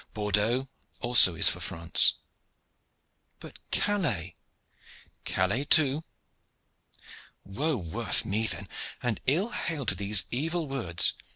"Bordeaux 0.15 0.67
also 0.99 1.35
is 1.35 1.47
for 1.47 1.59
France." 1.59 2.15
"But 3.39 3.59
Calais?" 3.69 4.35
"Calais 5.25 5.63
too." 5.65 6.03
"Woe 7.43 7.77
worth 7.77 8.25
me 8.25 8.47
then, 8.47 8.67
and 9.03 9.21
ill 9.27 9.51
hail 9.51 9.85
to 9.85 9.93
these 9.93 10.25
evil 10.31 10.67
words! 10.67 11.13